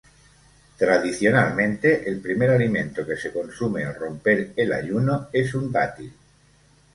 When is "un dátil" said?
5.53-6.11